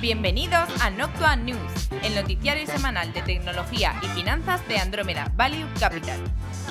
[0.00, 6.20] Bienvenidos a Noctua News, el noticiario semanal de tecnología y finanzas de Andrómeda Value Capital.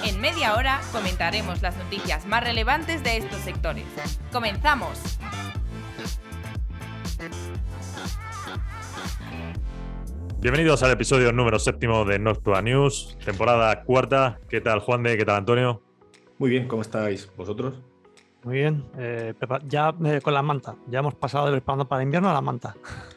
[0.03, 3.85] En media hora comentaremos las noticias más relevantes de estos sectores.
[4.31, 5.17] ¡Comenzamos!
[10.39, 14.39] Bienvenidos al episodio número séptimo de Noctua News, temporada cuarta.
[14.47, 15.17] ¿Qué tal Juan de?
[15.17, 15.81] ¿Qué tal Antonio?
[16.37, 17.81] Muy bien, ¿cómo estáis vosotros?
[18.45, 19.33] Muy bien, eh,
[19.67, 22.75] ya eh, con la manta, ya hemos pasado de preparando para invierno a la manta.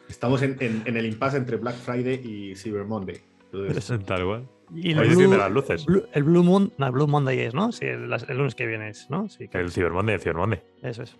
[0.09, 3.21] Estamos en, el impasse entre Black Friday y Cyber Monday.
[3.53, 4.03] Entonces...
[4.05, 4.47] Tal igual.
[4.73, 5.85] Y el Blue, las luces.
[6.13, 7.71] el Blue Moon, no, el Blue Monday es, ¿no?
[7.71, 9.29] Sí, el, lunes que viene es, ¿no?
[9.29, 10.61] Sí, el Cyber Monday, el Cyber Monday.
[10.81, 11.15] Eso es.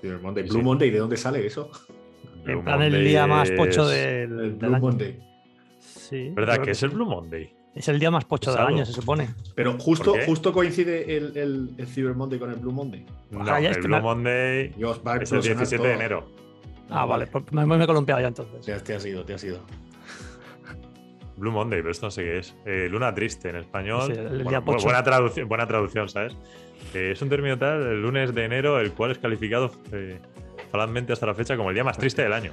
[0.00, 0.48] Cyber Monday.
[0.48, 1.70] Blue Monday, ¿de dónde sale eso?
[2.46, 5.18] en plan el día más pocho del, el Blue Monday.
[5.78, 6.30] Sí.
[6.34, 7.52] ¿Verdad que es el Blue Monday?
[7.74, 9.30] Es el día más pocho del año, se supone.
[9.54, 13.04] Pero justo, justo coincide el, el, Cyber Monday con el Blue Monday.
[13.30, 14.74] No, el Blue Monday
[15.20, 16.28] es el 17 de enero.
[16.88, 18.64] Ah, vale, pues me, me, he columpiado ya entonces.
[18.64, 19.60] Te, te has ido, te has ido.
[21.36, 22.54] Blue Monday, pero esto no sé qué es.
[22.64, 24.12] Eh, luna triste en español.
[24.82, 26.36] buena, traducción, buena traducción, ¿sabes?
[26.94, 30.20] Eh, es un término tal, el lunes de enero, el cual es calificado eh,
[31.12, 32.52] hasta la fecha como el día más triste del año.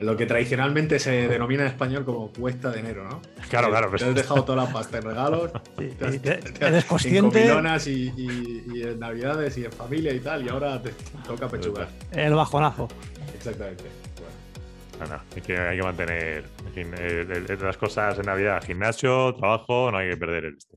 [0.00, 3.22] Lo que tradicionalmente se denomina en español como cuesta de enero, ¿no?
[3.48, 3.90] Claro, claro.
[3.90, 5.50] Te has dejado toda la pasta en regalos,
[6.60, 7.46] eres consciente.
[7.46, 10.92] En y, y, en navidades y en familia y tal, y ahora te
[11.26, 11.88] toca pechugar.
[12.12, 12.88] El bajonazo.
[13.34, 13.84] Exactamente.
[15.00, 16.44] No, no, hay que, hay que mantener
[17.60, 20.76] las cosas en Navidad, gimnasio, trabajo, no hay que perder el este.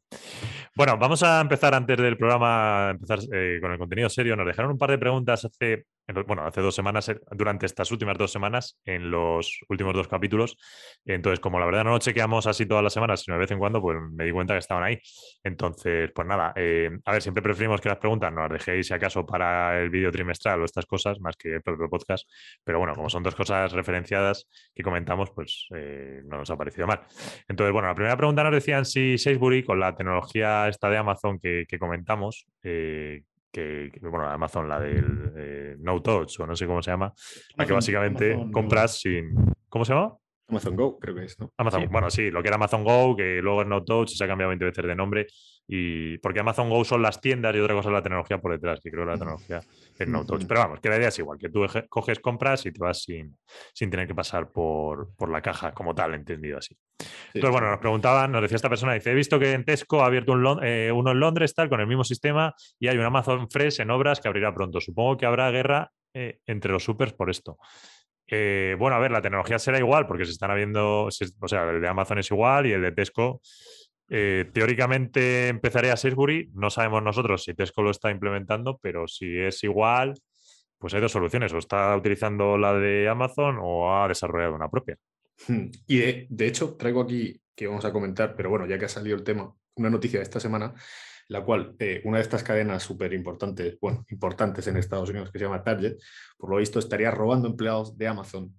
[0.76, 4.36] Bueno, vamos a empezar antes del programa, empezar eh, con el contenido serio.
[4.36, 5.86] Nos dejaron un par de preguntas hace
[6.26, 10.58] bueno, hace dos semanas, eh, durante estas últimas dos semanas, en los últimos dos capítulos.
[11.06, 13.60] Entonces, como la verdad no lo chequeamos así todas las semanas, sino de vez en
[13.60, 15.00] cuando, pues me di cuenta que estaban ahí.
[15.44, 18.94] Entonces, pues nada, eh, a ver, siempre preferimos que las preguntas nos las dejéis si
[18.94, 22.30] acaso para el vídeo trimestral o estas cosas, más que el propio podcast.
[22.64, 26.88] Pero bueno, como son dos cosas referenciadas que comentamos, pues eh, no nos ha parecido
[26.88, 27.02] mal.
[27.48, 31.40] Entonces, bueno, la primera pregunta nos decían si Sainsbury, con la tecnología esta de Amazon
[31.40, 32.48] que, que comentamos,
[33.52, 37.14] que, bueno, Amazon, la del eh, No Touch, o no sé cómo se llama,
[37.56, 39.54] la que básicamente compras sin.
[39.70, 40.16] ¿Cómo se llama?
[40.50, 41.52] Amazon Go, creo que es, ¿no?
[41.58, 44.28] Amazon, bueno, sí, lo que era Amazon Go, que luego es No Touch, se ha
[44.28, 45.28] cambiado 20 veces de nombre.
[45.70, 48.80] Y porque Amazon Go son las tiendas y otra cosa es la tecnología por detrás,
[48.82, 49.62] que creo que la tecnología
[50.00, 50.46] es No Touch.
[50.48, 53.38] Pero vamos, que la idea es igual, que tú coges compras y te vas sin,
[53.74, 56.78] sin tener que pasar por, por, la caja como tal, entendido así.
[57.34, 60.06] Entonces, bueno, nos preguntaban, nos decía esta persona, dice, he visto que en Tesco ha
[60.06, 63.50] abierto un, eh, uno en Londres, tal, con el mismo sistema, y hay un Amazon
[63.50, 64.80] Fresh en obras que abrirá pronto.
[64.80, 67.58] Supongo que habrá guerra eh, entre los supers por esto.
[68.27, 71.82] Eh, bueno, a ver, la tecnología será igual porque se están habiendo, o sea, el
[71.82, 73.42] de Amazon es igual y el de Tesco.
[74.10, 79.37] Eh, teóricamente empezaría a Sainsbury, no sabemos nosotros si Tesco lo está implementando, pero si
[79.37, 80.14] es igual,
[80.77, 84.98] pues hay dos soluciones, o está utilizando la de Amazon o ha desarrollado una propia.
[85.48, 88.89] Hmm, y de hecho, traigo aquí que vamos a comentar, pero bueno, ya que ha
[88.89, 90.73] salido el tema, una noticia de esta semana
[91.27, 95.39] la cual eh, una de estas cadenas súper importantes, bueno, importantes en Estados Unidos que
[95.39, 95.98] se llama Target,
[96.38, 98.54] por lo visto estaría robando empleados de Amazon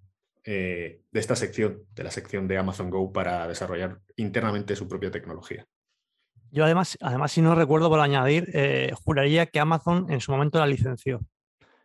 [0.45, 5.11] eh, de esta sección, de la sección de Amazon Go para desarrollar internamente su propia
[5.11, 5.67] tecnología.
[6.51, 10.59] Yo además, además si no recuerdo por añadir, eh, juraría que Amazon en su momento
[10.59, 11.21] la licenció,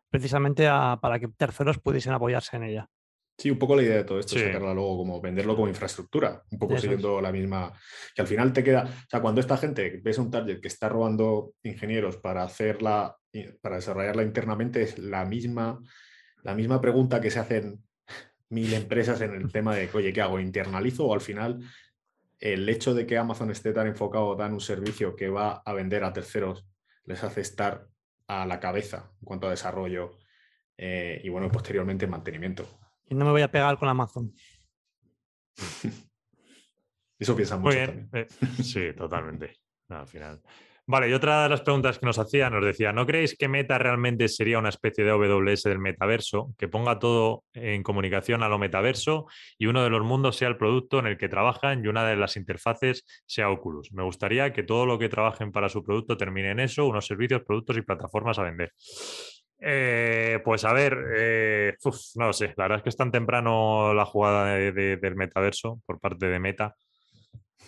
[0.10, 0.68] precisamente
[1.02, 2.90] para que terceros pudiesen apoyarse en ella.
[3.38, 6.60] Sí, un poco la idea de todo esto, sacarla luego como venderlo como infraestructura, un
[6.60, 7.74] poco siguiendo la misma,
[8.16, 10.88] que al final te queda, o sea, cuando esta gente ves un target que está
[10.88, 13.18] robando ingenieros para hacerla,
[13.62, 15.82] para desarrollarla internamente, es la misma,
[16.44, 17.84] la misma pregunta que se hacen
[18.50, 20.40] mil empresas en el tema de, oye, ¿qué hago?
[20.40, 21.60] ¿Internalizo o al final
[22.40, 26.04] el hecho de que Amazon esté tan enfocado, en un servicio que va a vender
[26.04, 26.66] a terceros,
[27.06, 27.88] les hace estar
[28.28, 30.20] a la cabeza en cuanto a desarrollo
[30.78, 32.83] eh, y bueno, posteriormente mantenimiento.
[33.14, 34.34] Y no me voy a pegar con Amazon.
[37.20, 38.10] Eso piensa mucho también.
[38.12, 38.28] Eh,
[38.64, 39.58] sí, totalmente.
[39.90, 40.42] al final.
[40.86, 43.78] Vale, y otra de las preguntas que nos hacía, nos decía, ¿no creéis que Meta
[43.78, 48.60] realmente sería una especie de AWS del metaverso, que ponga todo en comunicación a lo
[48.60, 49.28] metaverso
[49.58, 52.18] y uno de los mundos sea el producto en el que trabajan y una de
[52.18, 53.94] las interfaces sea Oculus?
[53.94, 57.44] Me gustaría que todo lo que trabajen para su producto termine en eso, unos servicios,
[57.48, 58.74] productos y plataformas a vender.
[59.66, 61.74] Eh, pues a ver, eh,
[62.16, 66.02] no lo sé, la verdad es que es tan temprano la jugada del metaverso por
[66.02, 66.76] parte de Meta.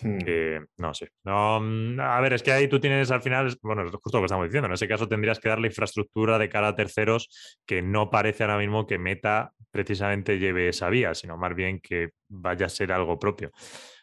[0.02, 0.18] Hmm.
[0.18, 1.10] Que, no sé.
[1.24, 4.24] No, mm, a ver, es que ahí tú tienes al final, bueno, es justo lo
[4.24, 4.68] que estamos diciendo.
[4.68, 8.58] En ese caso tendrías que darle infraestructura de cara a terceros que no parece ahora
[8.58, 13.18] mismo que Meta precisamente lleve esa vía, sino más bien que vaya a ser algo
[13.18, 13.52] propio.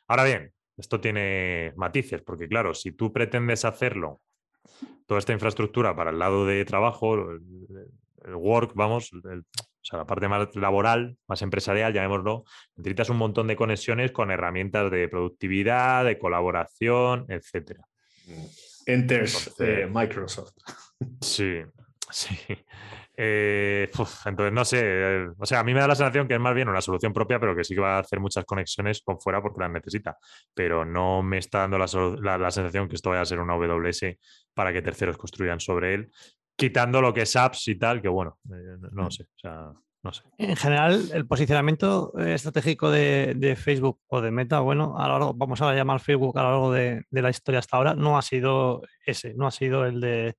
[0.09, 4.23] Ahora bien, esto tiene matices, porque claro, si tú pretendes hacerlo
[5.07, 9.19] toda esta infraestructura para el lado de trabajo, el, work, vamos, o
[9.81, 12.45] sea, la parte más laboral, más empresarial, llamémoslo,
[12.77, 17.87] necesitas un montón de conexiones con herramientas de productividad, de colaboración, etcétera.
[18.87, 20.55] Enters eh, Microsoft.
[21.21, 21.61] Sí,
[22.13, 22.39] sí.
[23.15, 23.91] Eh,
[24.25, 26.55] entonces, no sé, eh, o sea, a mí me da la sensación que es más
[26.55, 29.43] bien una solución propia, pero que sí que va a hacer muchas conexiones con fuera
[29.43, 30.17] porque las necesita.
[30.55, 31.89] Pero no me está dando la,
[32.51, 34.05] sensación que esto vaya a ser una AWS
[34.55, 36.13] para que terceros construyan sobre él,
[36.57, 39.11] quitando lo que es apps y tal, que bueno, eh, no, mm.
[39.11, 39.73] sé, o sea,
[40.03, 40.25] no sé.
[40.39, 45.61] En general, el posicionamiento estratégico de, Facebook o de Meta, bueno, a lo largo, vamos
[45.63, 48.83] a llamar Facebook a lo largo de, de la historia hasta ahora, no ha sido
[49.07, 50.37] ese, no ha sido el de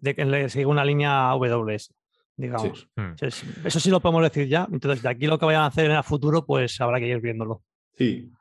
[0.00, 1.92] de que le sigue una línea AWS,
[2.36, 2.88] digamos.
[2.96, 3.12] Hmm.
[3.20, 4.66] Eso sí lo podemos decir ya.
[4.70, 7.20] Entonces, de aquí lo que vayan a hacer en el futuro, pues habrá que ir
[7.20, 7.62] viéndolo.
[7.96, 8.32] Sí.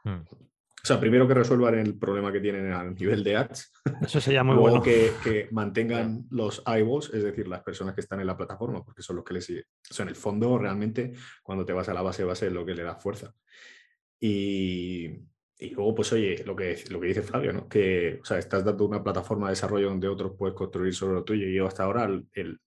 [0.84, 3.72] O sea, primero que resuelvan el problema que tienen a nivel de ads.
[4.02, 4.82] Eso sería muy bueno.
[4.82, 9.02] Que, que mantengan los eyeballs, es decir, las personas que están en la plataforma, porque
[9.02, 9.66] son los que les siguen.
[9.90, 12.66] O sea, en el fondo, realmente, cuando te vas a la base, base es lo
[12.66, 13.34] que le da fuerza.
[14.20, 15.06] Y,
[15.62, 17.68] y luego, pues oye, lo que, lo que dice Flavio, ¿no?
[17.68, 21.24] Que o sea, estás dando una plataforma de desarrollo donde otros puedes construir sobre lo
[21.24, 21.48] tuyo.
[21.48, 22.60] Y yo hasta ahora, el,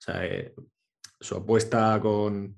[0.00, 0.54] o sea, eh,
[1.20, 2.56] su apuesta con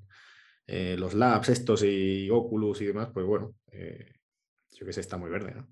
[0.66, 4.12] eh, los labs estos y Oculus y demás, pues bueno, eh,
[4.73, 5.67] yo que sé, está muy verde, ¿no?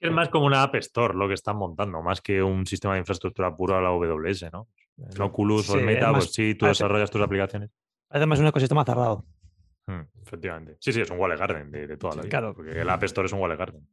[0.00, 3.00] Es más como una App Store lo que están montando, más que un sistema de
[3.00, 4.68] infraestructura puro a la AWS, ¿no?
[4.96, 7.70] El Oculus o el Meta, pues sí, tú desarrollas tus aplicaciones.
[8.08, 9.24] Además, es un ecosistema cerrado.
[9.86, 10.76] Mm, efectivamente.
[10.80, 12.30] Sí, sí, es un Wall Garden de, toda la vida.
[12.30, 12.54] Claro.
[12.54, 13.86] Porque el App Store es un Wall Garden.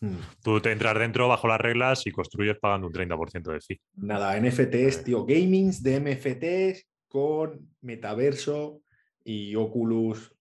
[0.00, 0.16] Mm.
[0.42, 3.80] Tú te entras dentro bajo las reglas y construyes pagando un 30% de fee.
[3.96, 5.24] Nada, NFTs, tío.
[5.24, 8.82] Gamings de NFTs con metaverso
[9.24, 10.34] y Oculus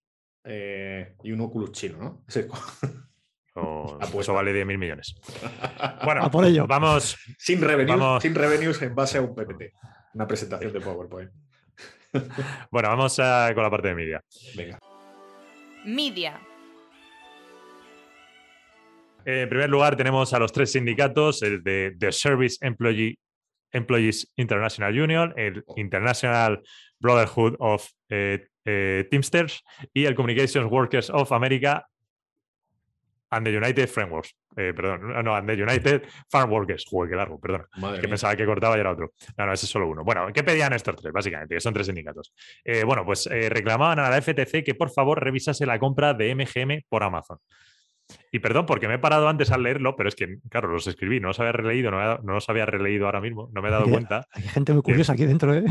[0.44, 2.26] eh, y un Oculus chino, ¿no?
[4.20, 5.16] eso vale 10 mil millones.
[6.04, 6.68] Bueno, por ello.
[6.68, 7.18] vamos.
[7.38, 9.74] Sin revenues, sin revenues en base a un PPT.
[10.14, 11.32] Una presentación de PowerPoint.
[12.72, 14.24] bueno, vamos con la parte de media.
[14.56, 14.80] Venga.
[15.86, 16.40] Media.
[19.24, 25.34] En primer lugar, tenemos a los tres sindicatos, el de The Service Employees International Union,
[25.38, 26.62] el International
[27.00, 29.64] Brotherhood of eh, eh, Teamsters
[29.94, 31.88] y el Communications Workers of America
[33.32, 34.36] and the United Frameworks.
[34.56, 36.86] Eh, perdón, no, and the United Farm Workers.
[36.90, 37.66] Joder, qué largo, perdón.
[38.00, 39.14] que pensaba que cortaba y era otro.
[39.38, 40.04] No, no, ese es solo uno.
[40.04, 41.56] Bueno, ¿qué pedían estos tres, básicamente?
[41.56, 42.34] Que son tres sindicatos.
[42.64, 46.36] Eh, bueno, pues eh, reclamaban a la FTC que por favor revisase la compra de
[46.36, 47.38] MGM por Amazon.
[48.32, 51.20] Y perdón, porque me he parado antes al leerlo, pero es que, claro, los escribí,
[51.20, 54.26] no los había releído, no, los había releído ahora mismo, no me he dado cuenta.
[54.32, 55.64] Hay gente muy curiosa aquí dentro, ¿eh?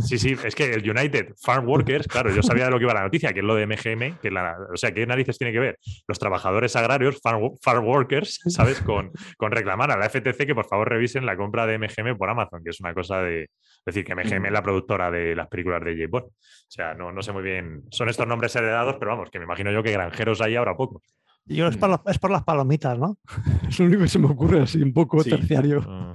[0.00, 2.94] Sí, sí, es que el United Farm Workers, claro, yo sabía de lo que iba
[2.94, 5.58] la noticia, que es lo de MGM, que la, o sea, ¿qué narices tiene que
[5.58, 8.80] ver los trabajadores agrarios, farm, workers, ¿sabes?
[8.80, 12.30] Con, con, reclamar a la FTC que por favor revisen la compra de MGM por
[12.30, 13.42] Amazon, que es una cosa de.
[13.42, 16.18] Es decir, que MGM es la productora de las películas de J.
[16.18, 16.30] O
[16.68, 17.84] sea, no, no sé muy bien.
[17.90, 21.02] Son estos nombres heredados, pero vamos, que me imagino yo que granjeros hay ahora pocos.
[21.48, 23.18] Yo es, por es, por las palomitas, ¿no?
[23.68, 25.82] Es lo único que se me ocurre así, un poco terciario.
[25.86, 26.12] Ah.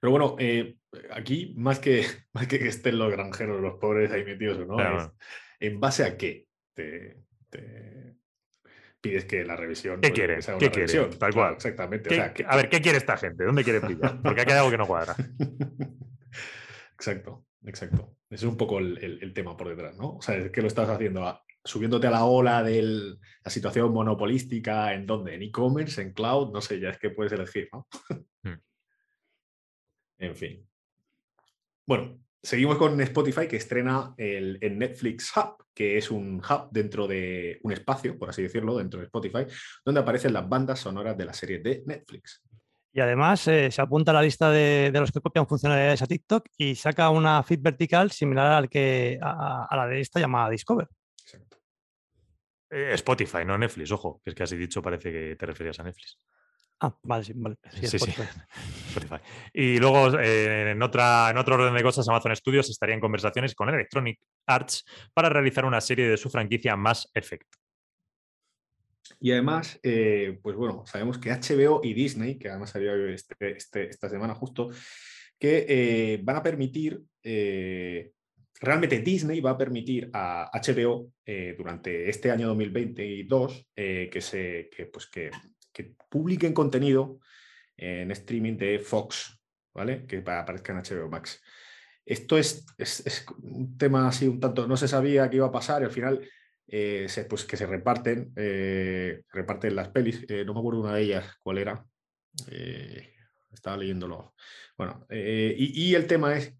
[0.00, 0.76] Pero bueno, eh,
[1.12, 5.14] aquí más que, más que que estén los granjeros, los pobres ahí metidos o no,
[5.60, 7.24] ¿en base a qué te,
[9.00, 10.00] pides que la revisión...
[10.00, 10.38] ¿Qué quiere?
[10.58, 11.04] ¿Qué quiere?
[11.18, 11.54] Tal cual.
[11.54, 12.20] exactamente.
[12.20, 13.44] a ver, ¿qué quiere esta gente?
[13.44, 14.20] ¿Dónde quiere pillar?
[14.22, 15.14] Porque aquí hay algo que no cuadra.
[16.94, 18.16] exacto, exacto.
[18.30, 20.16] Ese es un poco el, el, tema por detrás, ¿no?
[20.16, 23.92] O sea, es que lo estás haciendo a, subiéndote a la ola de la situación
[23.92, 25.34] monopolística, ¿en dónde?
[25.34, 26.00] ¿En e-commerce?
[26.00, 26.52] ¿En cloud?
[26.52, 27.86] No sé, ya es que puedes elegir, ¿no?
[28.42, 28.54] Hmm.
[30.18, 30.68] en fin.
[31.86, 37.58] Bueno, seguimos con Spotify que estrena el, Netflix Hub, que es un hub dentro de
[37.62, 39.46] un espacio, por así decirlo, dentro de Spotify,
[39.84, 42.42] donde aparecen las bandas sonoras de la serie de Netflix.
[42.92, 46.46] Y además eh, se apunta a la lista de, los que copian funcionalidades a TikTok
[46.56, 50.88] y saca una feed vertical similar al que, a la de esta llamada Discover.
[52.70, 55.84] Eh, Spotify, no Netflix, ojo, que es que así dicho parece que te referías a
[55.84, 56.18] Netflix.
[56.80, 57.56] Ah, vale, sí, vale.
[57.70, 57.96] Sí, sí,
[58.88, 59.16] Spotify.
[59.52, 63.54] Y luego, eh, en, otra, en otro orden de cosas, Amazon Studios estaría en conversaciones
[63.54, 67.48] con Electronic Arts para realizar una serie de su franquicia Mass Effect.
[69.18, 73.88] Y además, eh, pues bueno, sabemos que HBO y Disney, que además salió este, este,
[73.88, 74.70] esta semana justo,
[75.38, 77.02] que van a permitir
[78.60, 84.70] realmente Disney va a permitir a HBO eh, durante este año 2022 eh, que, se,
[84.92, 85.30] pues que,
[86.10, 87.20] publiquen contenido
[87.76, 89.38] en streaming de Fox,
[89.74, 90.06] ¿vale?
[90.06, 91.40] Que aparezca en HBO Max.
[92.04, 95.82] Esto es, es, un tema así un tanto, no se sabía qué iba a pasar
[95.82, 96.28] y al final
[96.66, 101.36] eh, se, pues que se reparten, reparten las pelis, no me acuerdo una de ellas
[101.42, 101.84] cuál era,
[103.52, 104.34] estaba leyéndolo.
[104.76, 106.54] Bueno, y, y, el tema es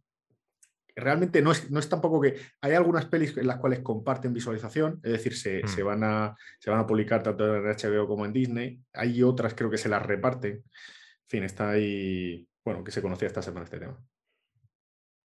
[1.01, 5.01] realmente no es, no es tampoco que hay algunas pelis en las cuales comparten visualización,
[5.03, 5.87] es decir, se, se, mm.
[5.87, 8.81] van, a, se van a publicar tanto en HBO como en Disney.
[8.93, 10.53] Hay otras, creo que se las reparten.
[10.53, 13.99] En fin, está ahí, bueno, que se conocía esta semana este tema.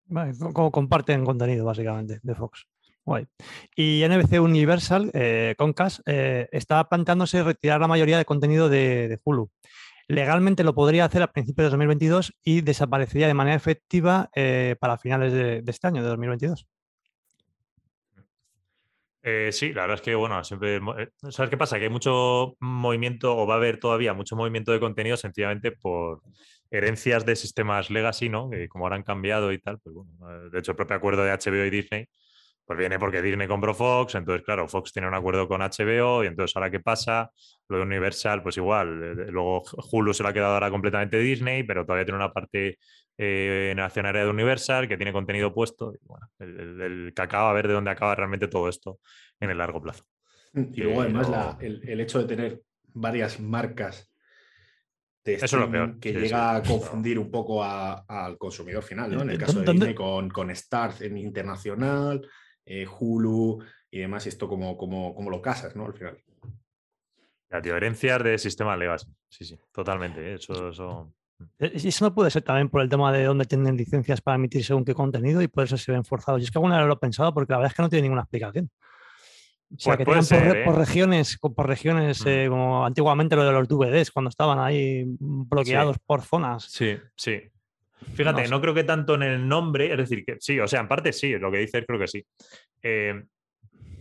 [0.09, 2.67] Vale, como comparten contenido, básicamente, de Fox.
[3.05, 3.27] Guay.
[3.77, 9.49] Y NBC Universal, eh, Concast, eh, está planteándose retirar la mayoría de contenido de, Hulu.
[10.09, 14.99] Legalmente lo podría hacer a principios de 2022 y desaparecería de manera efectiva eh, para
[14.99, 16.67] finales de, este año, de 2022.
[19.23, 20.81] Eh, sí, la verdad es que, bueno, siempre.
[21.31, 21.79] ¿Sabes qué pasa?
[21.79, 26.23] Que hay mucho movimiento, o va a haber todavía mucho movimiento de contenido sencillamente por
[26.71, 28.49] herencias de sistemas legacy, ¿no?
[28.49, 30.51] Que como ahora han cambiado y tal, pues bueno.
[30.51, 32.09] De hecho, el propio acuerdo de HBO y Disney
[32.67, 36.27] pues viene porque Disney compró Fox, entonces claro, Fox tiene un acuerdo con HBO y
[36.27, 37.31] entonces ahora qué pasa,
[37.69, 41.63] lo de Universal pues igual, eh, luego Hulu se lo ha quedado ahora completamente Disney,
[41.63, 42.79] pero todavía tiene una parte
[43.17, 47.69] eh, nacional de Universal que tiene contenido puesto y bueno, el, que acaba a ver
[47.69, 48.99] de dónde acaba realmente todo esto
[49.39, 50.05] en el largo plazo.
[50.53, 54.11] Y luego además el, hecho de tener varias marcas
[55.23, 59.23] de Eso es lo que llega a confundir un poco al consumidor final, ¿no?
[59.23, 62.27] En el caso de Disney con, con Starz en internacional,
[62.67, 65.87] eh, Hulu y demás, y esto como, como, como lo casas, ¿no?
[65.87, 66.19] Al final.
[67.49, 69.07] La tío, herencias de sistema legacy.
[69.29, 70.21] Sí, sí, totalmente.
[70.21, 70.35] ¿eh?
[70.35, 71.15] Eso, eso...
[71.39, 71.45] Mm.
[71.59, 74.65] E, eso no puede ser también por el tema de dónde tienen licencias para emitir
[74.65, 76.41] según qué contenido y por eso se ven forzados.
[76.41, 78.03] Y es que alguna vez lo he pensado porque la verdad es que no tiene
[78.03, 78.71] ninguna explicación.
[79.75, 80.79] O sea, pues que tienen por, ¿eh?
[80.79, 82.49] regiones, por regiones mm.
[82.49, 86.65] como antiguamente lo de los DVDs, cuando estaban ahí bloqueados por zonas.
[86.65, 87.41] Sí, sí.
[88.15, 90.88] Fíjate, no, creo que tanto en el nombre, es decir, que sí, o sea, en
[90.88, 92.25] parte sí, lo que dices creo que sí.
[92.83, 93.23] Eh,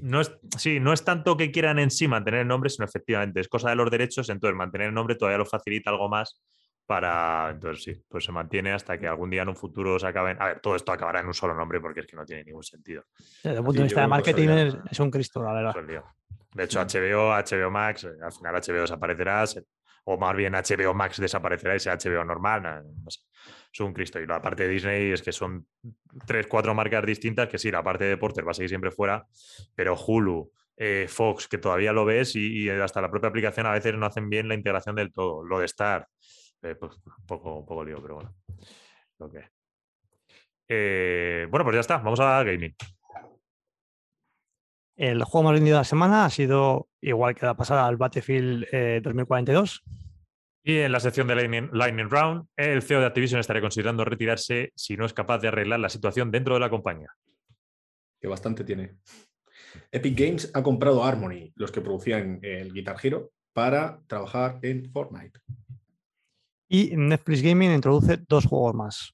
[0.01, 3.39] no es, sí, no es tanto que quieran en sí mantener el nombre, sino efectivamente
[3.39, 6.41] es cosa de los derechos, entonces mantener el nombre todavía lo facilita algo más
[6.85, 10.39] para, entonces sí, pues se mantiene hasta que algún día en un futuro se acaben,
[10.39, 12.63] a ver, todo esto acabará en un solo nombre porque es que no tiene ningún
[12.63, 13.03] sentido.
[13.43, 14.49] Desde el punto de vista de marketing
[14.91, 16.03] es, un Cristo, la verdad.
[16.53, 19.43] De hecho, HBO, HBO Max, eh, al final HBO desaparecerá,
[20.05, 23.21] o más bien HBO Max desaparecerá y sea HBO normal, no sé
[23.75, 24.19] es un Cristo.
[24.19, 25.67] Y la parte de Disney es que son
[26.25, 29.27] tres, cuatro marcas distintas, que sí, la parte de deportes va a seguir siempre fuera,
[29.75, 33.93] pero Hulu, eh, Fox, que todavía lo ves y, hasta la propia aplicación a veces
[33.95, 35.43] no hacen bien la integración del todo.
[35.43, 36.07] Lo de Star,
[36.61, 36.93] eh, pues
[37.27, 38.35] poco, poco lío, pero bueno.
[39.31, 39.43] Que...
[40.67, 42.75] Eh, bueno, pues ya está, vamos a gaming.
[44.95, 48.65] El juego más vendido de la semana ha sido, igual que la pasada, el Battlefield
[49.03, 49.83] 2042.
[50.67, 54.97] Y en la sección de Lightning, Round, el CEO de Activision estaría considerando retirarse si
[54.97, 57.13] no es capaz de arreglar la situación dentro de la compañía.
[58.19, 58.97] Que bastante tiene.
[59.91, 65.39] Epic Games ha comprado Harmony, los que producían el Guitar Hero, para trabajar en Fortnite.
[66.67, 69.13] Y Netflix Gaming introduce dos juegos más.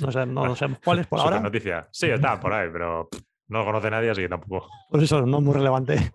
[0.00, 1.40] No sé, no, sé cuáles por ahora.
[1.40, 1.88] noticia.
[1.92, 3.10] Sí, está por ahí, pero
[3.48, 4.66] no lo conoce nadie, así que tampoco.
[4.88, 6.10] Por eso no es muy relevante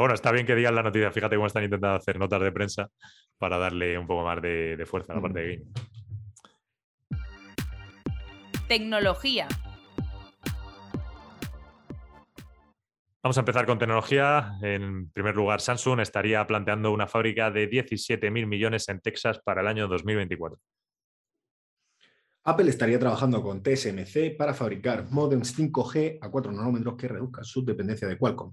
[0.00, 1.10] bueno, está bien que digan la noticia.
[1.10, 2.88] Fíjate cómo están intentando hacer notas de prensa
[3.38, 5.72] para darle un poco más de, fuerza a la parte de gaming.
[8.66, 9.46] Tecnología.
[13.22, 14.52] Vamos a empezar con tecnología.
[14.62, 19.66] En primer lugar, Samsung estaría planteando una fábrica de 17.000 millones en Texas para el
[19.66, 20.58] año 2024.
[22.50, 27.64] Apple estaría trabajando con TSMC para fabricar modems 5G a 4 nanómetros que reduzcan su
[27.64, 28.52] dependencia de Qualcomm.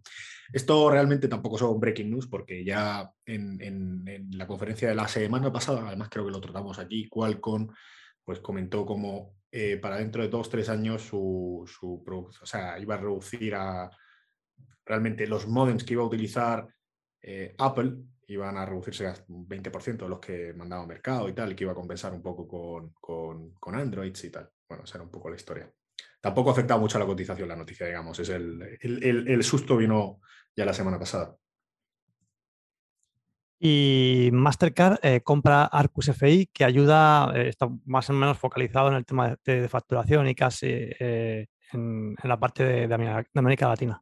[0.53, 5.87] Esto realmente tampoco son breaking news porque ya en, la conferencia de la semana pasada,
[5.87, 7.67] además creo que lo tratamos aquí, Qualcomm
[8.23, 12.95] pues comentó como eh, para dentro de dos, tres años su, su o sea, iba
[12.95, 13.89] a reducir a
[14.85, 16.67] realmente los modems que iba a utilizar
[17.21, 17.93] eh, Apple
[18.27, 21.71] iban a reducirse un 20% de los que mandaba mercado y tal, y que iba
[21.71, 24.49] a compensar un poco con, con, con Androids y tal.
[24.67, 25.71] Bueno, esa era un poco la historia.
[26.19, 28.19] Tampoco ha afectado mucho a la cotización la noticia, digamos.
[28.19, 30.19] Es el, el, susto vino
[30.55, 31.35] ya la semana pasada.
[33.59, 38.95] Y Mastercard eh, compra Arcus FI, que ayuda, eh, está más o menos focalizado en
[38.95, 44.01] el tema de, facturación y casi eh, en, la parte de, América Latina.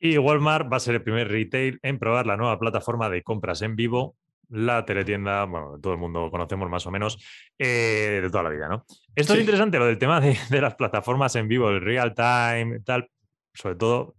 [0.00, 3.60] Y Walmart va a ser el primer retail en probar la nueva plataforma de compras
[3.60, 4.16] en vivo,
[4.48, 7.18] la teletienda, bueno, todo el mundo conocemos más o menos,
[7.58, 8.84] eh, de toda la vida, ¿no?
[9.14, 13.08] Esto es interesante, lo del tema de, las plataformas en vivo, el real time, tal,
[13.52, 14.16] sobre todo,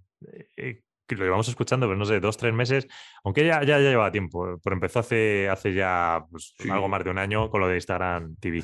[0.55, 2.87] eh, lo llevamos escuchando, pero no sé, dos, tres meses,
[3.23, 7.17] aunque ya, ya, lleva tiempo, pero empezó hace, hace ya pues, algo más de un
[7.17, 8.63] año con lo de Instagram TV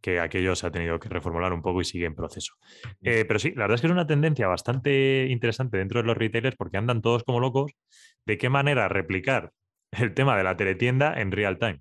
[0.00, 2.54] que aquello se ha tenido que reformular un poco y sigue en proceso.
[3.02, 6.16] Eh, pero sí, la verdad es que es una tendencia bastante interesante dentro de los
[6.16, 7.72] retailers porque andan todos como locos
[8.26, 9.52] de qué manera replicar
[9.92, 11.80] el tema de la teletienda en real time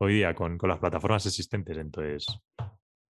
[0.00, 1.76] hoy día con, las plataformas existentes.
[1.76, 2.26] Entonces,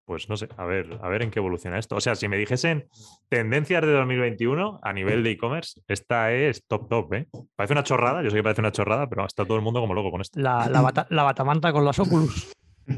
[0.06, 1.96] pues no sé, a ver, a ver en qué evoluciona esto.
[1.96, 2.88] O sea, si me dijesen
[3.30, 7.28] tendencias de 2021 a nivel de e-commerce, esta es top top, ¿eh?
[7.56, 9.94] Parece una chorrada, yo sé que parece una chorrada, pero está todo el mundo como
[9.94, 10.40] loco con esto.
[10.40, 12.52] La, la, batamanta con los Oculus.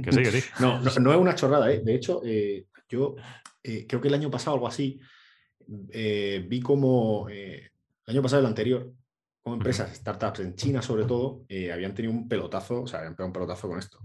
[0.04, 0.50] Que sí, que sí.
[0.60, 1.82] No, no, es una chorrada, ¿eh?
[1.84, 3.16] De hecho, eh, yo
[3.64, 5.00] eh, creo que el año pasado, algo así,
[5.92, 7.72] eh, vi como el
[8.06, 8.92] año pasado, el anterior,
[9.42, 13.28] como empresas, startups en China sobre todo, habían tenido un pelotazo, o sea, habían pegado
[13.28, 14.00] un pelotazo con esto.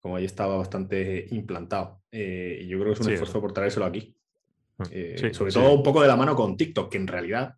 [0.00, 2.02] Como ahí estaba bastante implantado.
[2.12, 4.16] Y yo creo que es un esfuerzo por traérselo aquí.
[4.90, 7.54] Eh, sobre todo un poco de la mano con TikTok, que en realidad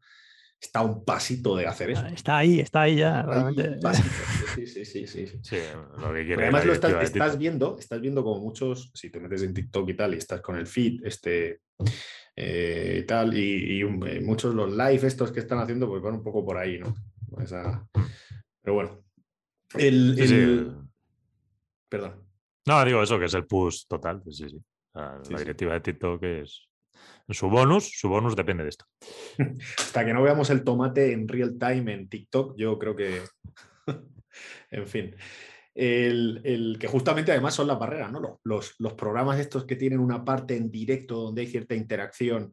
[0.60, 2.06] está un pasito de hacer eso.
[2.06, 3.22] Está ahí, está ahí ya.
[3.22, 3.78] Realmente.
[4.54, 5.56] Sí, sí, sí, sí, sí.
[5.98, 9.54] lo que además lo estás, estás viendo, estás viendo como muchos, si te metes en
[9.54, 11.60] TikTok y tal, y estás con el feed, este
[12.36, 13.84] y tal, y, y
[14.20, 16.94] muchos los live estos que están haciendo, pues van un poco por ahí, ¿no?
[18.62, 19.04] Pero bueno.
[19.74, 20.88] El,
[21.88, 22.24] Perdón.
[22.66, 24.22] No, digo eso, que es el push total.
[24.30, 24.62] Sí, sí.
[24.94, 26.67] La, directiva de TikTok es
[27.34, 28.84] su bonus, su bonus depende de esto.
[29.78, 33.22] Hasta que no veamos el tomate en real time en TikTok, yo creo que.
[34.70, 35.16] en fin.
[35.74, 38.40] El, que justamente además son las barreras, ¿no?
[38.42, 42.52] Los, los, programas estos que tienen una parte en directo donde hay cierta interacción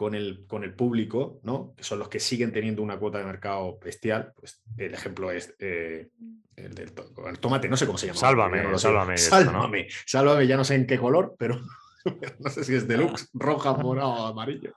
[0.00, 1.74] con el, con el público, ¿no?
[1.76, 4.32] que son los que siguen teniendo una cuota de mercado bestial.
[4.34, 6.08] Pues el ejemplo es eh,
[6.56, 6.92] el del
[7.38, 8.18] tomate, no sé cómo se llama.
[8.18, 9.18] Sálvame, sálvame.
[9.18, 11.60] Sálvame, sálvame, ya no sé en qué color, pero
[12.38, 14.74] no sé si es deluxe, roja, morado o amarillo.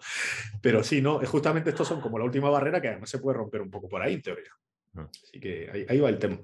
[0.61, 1.19] Pero sí, ¿no?
[1.25, 4.01] Justamente estos son como la última barrera que además se puede romper un poco por
[4.01, 4.51] ahí, en teoría.
[4.95, 5.07] Ah.
[5.23, 6.39] Así que ahí, va el tema.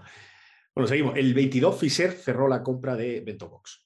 [0.73, 1.17] Bueno, seguimos.
[1.17, 3.85] El 22 Fisher cerró la compra de Ventobox.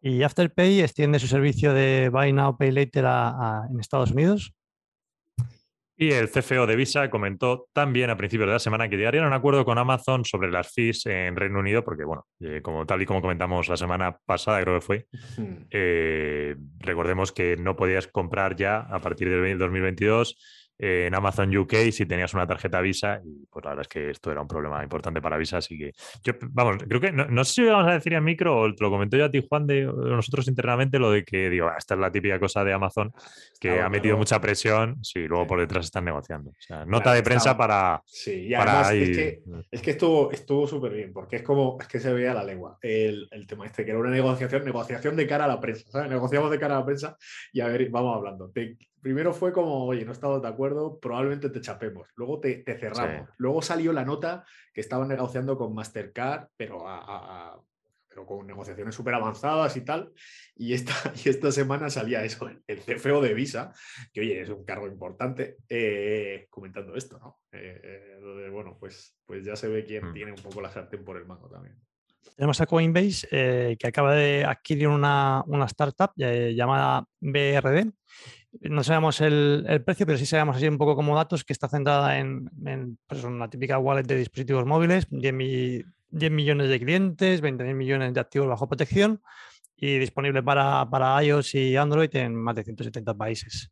[0.00, 3.04] Y Afterpay extiende su servicio de Buy Now, Pay Later
[3.70, 4.54] en Estados Unidos.
[6.02, 9.26] Y el CFO de Visa comentó también a principios de la semana que llegarían a
[9.26, 13.02] un acuerdo con Amazon sobre las fees en Reino Unido, porque, bueno, eh, como tal
[13.02, 15.06] y como comentamos la semana pasada, creo que fue,
[15.70, 20.38] eh, recordemos que no podías comprar ya a partir del 2022
[20.78, 24.30] en Amazon UK si tenías una tarjeta Visa y pues la verdad es que esto
[24.30, 27.64] era un problema importante para Visa, así que yo, vamos, creo que no, sé si
[27.64, 30.48] vamos a decir en micro o te lo comenté yo a ti Juan de, nosotros
[30.48, 33.12] internamente lo de que digo, ah, esta es la típica cosa de Amazon
[33.60, 36.50] que ha metido mucha presión, sí, luego por detrás están negociando.
[36.50, 38.02] O sea, nota de prensa para...
[38.06, 41.86] Sí, y además es, que, es que estuvo estuvo súper bien, porque es como, es
[41.86, 45.26] que se veía la lengua, el, el, tema este, que era una negociación, negociación de
[45.26, 46.10] cara a la prensa, ¿sabes?
[46.10, 47.16] Negociamos de cara a la prensa
[47.52, 48.50] y a ver, vamos hablando
[49.00, 52.08] primero fue como, oye, no estamos de acuerdo, probablemente te chapemos.
[52.16, 53.28] Luego te, cerramos.
[53.38, 56.84] Luego salió la nota que estaban negociando con Mastercard, pero,
[58.08, 60.12] pero con negociaciones súper avanzadas y tal.
[60.54, 60.92] Y esta,
[61.24, 63.72] y esta semana salía eso, el CFO de Visa,
[64.12, 67.40] que oye, es un cargo importante, eh, comentando esto, ¿no?
[67.52, 70.12] Eh, eh, bueno, pues, pues ya se ve quién mm.
[70.12, 71.76] tiene un poco la sartén por el mango también.
[72.36, 77.92] Tenemos a Coinbase que acaba de adquirir una, una startup llamada BRD
[78.62, 82.18] no sabemos el, precio, pero sí sabemos así un poco como datos que está centrada
[82.18, 88.12] en, en pues, una típica wallet de dispositivos móviles, 10, millones de clientes, 20 millones
[88.12, 89.22] de activos bajo protección
[89.76, 93.70] y disponible para, para iOS y Android en más de 170 países.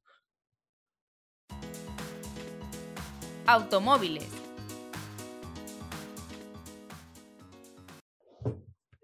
[3.46, 4.47] Automóviles.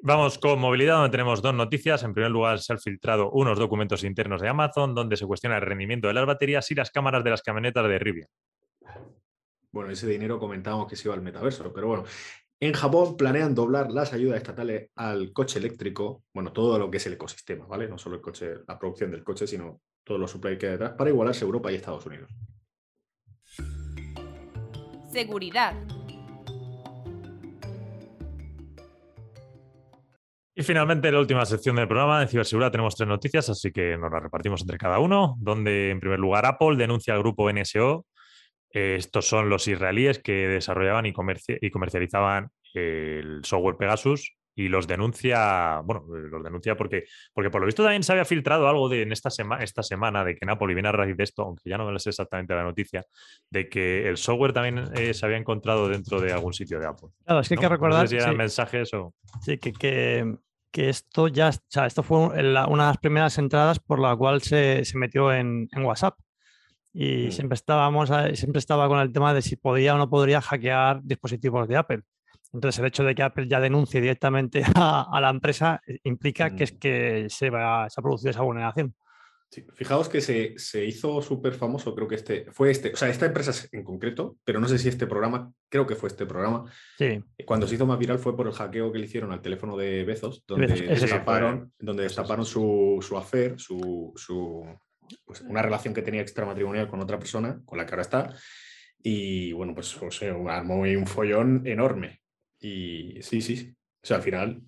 [0.06, 2.02] Vamos con movilidad, donde tenemos dos noticias.
[2.02, 5.62] En primer lugar, se han filtrado unos documentos internos de Amazon donde se cuestiona el
[5.62, 8.28] rendimiento de las baterías y las cámaras de las camionetas de Rivian.
[9.72, 12.04] Bueno, ese dinero comentábamos que se iba al metaverso, pero bueno,
[12.60, 17.06] en Japón planean doblar las ayudas estatales al coche eléctrico, bueno, todo lo que es
[17.06, 17.88] el ecosistema, ¿vale?
[17.88, 20.92] No solo el coche, la producción del coche, sino todos los supply que hay detrás,
[20.98, 22.30] para igualarse Europa y Estados Unidos.
[25.10, 25.74] Seguridad.
[30.56, 34.12] Y finalmente, la última sección del programa de ciberseguridad tenemos tres noticias, así que nos
[34.12, 38.06] las repartimos entre cada uno, donde en primer lugar Apple denuncia al grupo NSO.
[38.70, 41.14] Eh, estos son los israelíes que desarrollaban y,
[41.60, 47.66] y comercializaban el software Pegasus y los denuncia, bueno, los denuncia porque, porque por lo
[47.66, 50.50] visto también se había filtrado algo de en esta, semana esta semana de que en
[50.50, 53.04] Apple, y viene a raíz de esto, aunque ya no me sé exactamente la noticia,
[53.50, 57.08] de que el software también eh, se había encontrado dentro de algún sitio de Apple.
[57.24, 58.08] Claro, es que hay que recordar...
[58.08, 59.12] si eran mensajes o...
[59.42, 60.36] Sí, que, que,
[60.74, 64.42] que, esto ya, o sea, esto fue una de las primeras entradas por la cual
[64.42, 66.18] se, se metió en, en, WhatsApp.
[66.92, 67.30] Y mm.
[67.30, 71.68] siempre estábamos, siempre estaba con el tema de si podía o no podría hackear dispositivos
[71.68, 72.02] de Apple.
[72.52, 76.64] Entonces, el hecho de que Apple ya denuncie directamente a, la empresa eh, implica que
[76.64, 76.78] es mm.
[76.78, 78.94] que se, va, se ha producido esa vulneración.
[79.62, 83.26] Fijaos que se, se hizo súper famoso, creo que este fue este, o sea, esta
[83.26, 86.64] empresa en concreto, pero no sé si este programa, creo que fue este programa.
[86.98, 87.22] Sí.
[87.44, 90.04] Cuando se hizo más viral fue por el hackeo que le hicieron al teléfono de
[90.04, 94.64] Bezos, donde destaparon, donde destaparon su, su affair, su, su
[95.24, 98.34] pues, una relación que tenía extramatrimonial con otra persona, con la que ahora está.
[99.02, 102.22] Y bueno, pues o sea, armó un follón enorme.
[102.58, 103.74] Y sí, sí.
[104.02, 104.62] O sea, al final.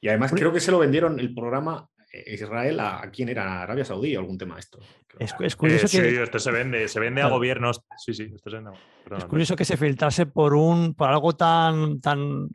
[0.00, 1.88] Y además creo que se lo vendieron el programa
[2.26, 4.78] Israel a, quién era, Arabia Saudí o algún tema de esto.
[5.18, 6.10] Es, curioso eh, que...
[6.10, 7.82] Sí, esto se vende, se vende a gobiernos.
[7.96, 8.70] Sí, sí, esto se vende
[9.16, 12.48] Es curioso que se filtrase por un por algo tan, tan,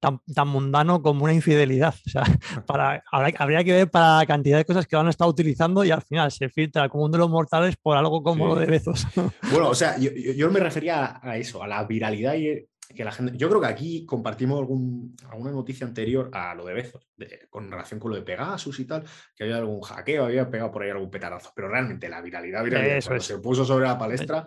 [0.00, 1.94] tan, tan, mundano como una infidelidad.
[2.06, 2.24] O sea,
[2.66, 6.02] para, habría, que ver para la cantidad de cosas que han estado utilizando y al
[6.02, 9.06] final se filtra como uno de los mortales por algo como lo de Bezos.
[9.50, 13.12] Bueno, o sea, yo, yo, me refería a eso, a la viralidad y que la
[13.12, 17.08] gente, yo creo que aquí compartimos algún, alguna noticia anterior a lo de Bezos,
[17.48, 20.82] con relación con lo de Pegasus y tal, que había algún hackeo, había pegado por
[20.82, 24.46] ahí algún petarazo, pero realmente la viralidad, viralidad cuando se puso sobre la palestra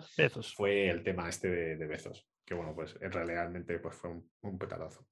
[0.56, 4.58] fue el tema este de, de, Bezos, que bueno, pues realmente pues fue un, un
[4.58, 5.06] petarazo.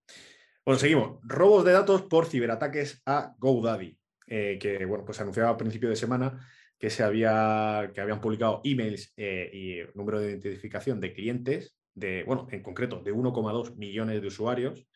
[0.65, 1.21] Bueno, seguimos.
[1.23, 5.97] Robos de datos por ciberataques a GoDaddy, eh, que bueno, pues anunciaba a principio de
[5.97, 6.45] semana
[6.79, 12.23] que se había que habían publicado emails eh, y número de identificación de clientes de,
[12.25, 14.87] bueno, en concreto, de 1,2 millones de usuarios,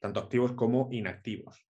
[0.00, 1.64] tanto activos como inactivos.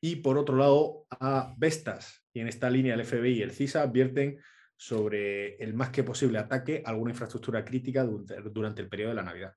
[0.00, 3.82] Y por otro lado, a Vestas, y en esta línea el FBI y el CISA
[3.82, 4.38] advierten
[4.76, 9.24] sobre el más que posible ataque a alguna infraestructura crítica durante el periodo de la
[9.24, 9.54] Navidad.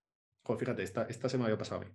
[0.60, 1.92] fíjate, esta, esta se me había pasado a mí.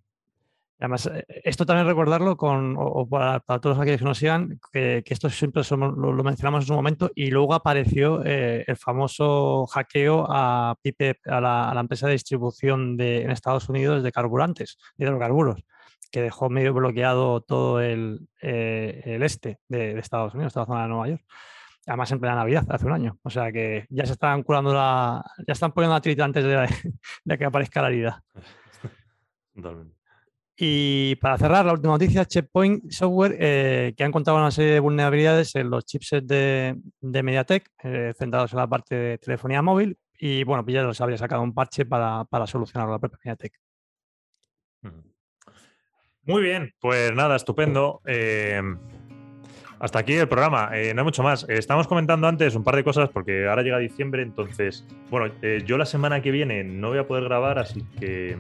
[0.81, 5.29] Además, eh, esto también recordarlo con, o, para, todos aquellos que nos sigan, que, esto
[5.29, 11.19] siempre lo, mencionamos en su momento y luego apareció eh, el famoso hackeo a Pipe,
[11.27, 15.65] a la, empresa de distribución de, en Estados Unidos de carburantes, de hidrocarburos,
[16.13, 20.89] que dejó medio bloqueado todo el, eh, el este de, Estados Unidos, esta zona de
[20.89, 21.25] Nueva York.
[21.87, 23.19] Además en plena Navidad, hace un año.
[23.23, 25.25] O sea que ya se están curando la.
[25.47, 26.69] ya están poniendo la trita antes de,
[27.25, 28.23] de que aparezca la herida.
[29.55, 29.98] Totalmente.
[30.61, 34.81] Y para cerrar, la última noticia, Checkpoint Software, eh, que ha encontrado una serie de
[34.81, 39.97] vulnerabilidades en los chipsets de, de MediaTek, eh, centrados en la parte de telefonía móvil,
[40.19, 43.53] y bueno, pues ya los habría sacado un parche para, para solucionarlo la propia MediaTek.
[46.25, 48.01] Muy bien, pues nada, estupendo.
[48.05, 48.61] Eh,
[49.79, 51.47] hasta aquí el programa, no hay mucho más.
[51.49, 55.33] estamos comentando antes un par de cosas porque ahora llega diciembre, entonces, bueno,
[55.65, 58.37] yo la semana que viene no voy a poder grabar, así que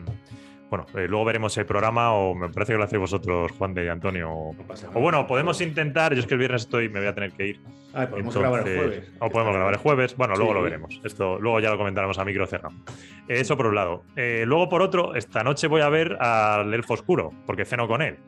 [0.70, 3.86] bueno, eh, luego veremos el programa o me parece que lo hacéis vosotros, Juan de
[3.86, 4.30] y Antonio.
[4.30, 4.54] O,
[5.00, 7.60] bueno, podemos intentar, yo es que el viernes estoy, me voy a tener que ir.
[7.94, 9.12] Ah, podemos grabar el jueves.
[9.18, 11.00] O podemos grabar el jueves, bueno, luego lo veremos.
[11.04, 12.74] Esto luego ya lo comentaremos a micro cerrado.
[13.28, 14.04] Eso por un lado.
[14.14, 18.02] Eh, luego por otro, esta noche voy a ver al Elfo Oscuro, porque ceno con
[18.02, 18.18] él.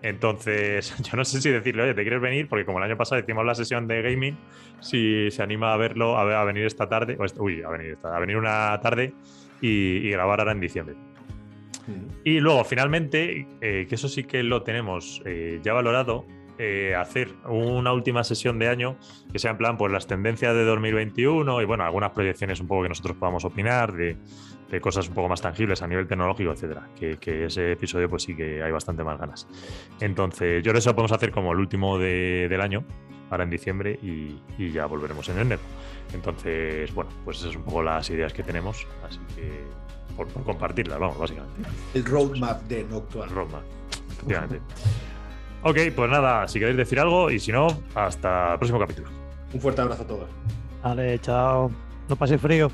[0.00, 2.48] Entonces, yo no sé si decirle, oye, ¿te quieres venir?
[2.48, 4.38] Porque como el año pasado hicimos la sesión de gaming,
[4.80, 8.38] si se anima a verlo, a, venir esta tarde, uy, a venir, esta, a venir
[8.38, 9.12] una tarde
[9.60, 10.96] y grabar ahora en diciembre.
[12.24, 16.26] Y luego, finalmente, eh, que eso sí que lo tenemos eh, ya valorado,
[16.62, 18.98] eh, hacer una última sesión de año
[19.32, 22.82] que sea en plan, pues las tendencias de 2021 y bueno, algunas proyecciones un poco
[22.82, 24.18] que nosotros podamos opinar de,
[24.82, 26.86] cosas un poco más tangibles a nivel tecnológico, etcétera.
[26.94, 29.48] Que, ese episodio, pues sí que hay bastante más ganas.
[30.00, 32.84] Entonces, yo creo que eso lo podemos hacer como el último del año,
[33.30, 35.62] ahora en diciembre, y, y ya volveremos en enero.
[36.12, 38.86] Entonces, bueno, pues esas son un poco las ideas que tenemos.
[39.02, 39.64] Así que
[40.26, 41.62] por, compartirlas, vamos, básicamente.
[41.94, 43.24] El roadmap de Noctua.
[43.24, 43.62] El roadmap,
[44.10, 44.60] efectivamente.
[45.62, 49.08] ok, pues nada, si queréis decir algo y si no, hasta el próximo capítulo.
[49.52, 50.28] Un fuerte abrazo a todos.
[50.82, 51.70] Vale, chao.
[52.08, 52.70] No pase frío.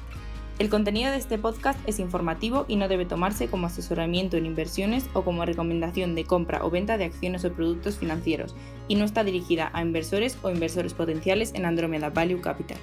[0.58, 5.06] El contenido de este podcast es informativo y no debe tomarse como asesoramiento en inversiones
[5.12, 8.54] o como recomendación de compra o venta de acciones o productos financieros
[8.88, 12.78] y no está dirigida a inversores o inversores potenciales en Andromeda Value Capital.